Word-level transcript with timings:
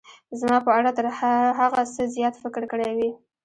زما 0.39 0.57
په 0.65 0.71
اړه 0.77 0.91
تر 0.97 1.05
هغه 1.59 1.81
څه 1.93 2.03
زیات 2.15 2.35
فکر 2.43 2.63
کړی 2.71 2.91
وي. 2.97 3.09